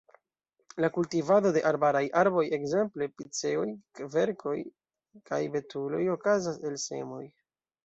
La 0.83 0.87
kultivado 0.93 1.51
de 1.57 1.61
arbaraj 1.71 2.01
arboj, 2.21 2.45
ekzemple 2.57 3.09
piceoj, 3.21 3.67
kverkoj 4.01 4.57
kaj 5.31 5.43
betuloj, 5.59 6.03
okazas 6.19 6.61
el 6.71 6.83
semoj. 6.89 7.25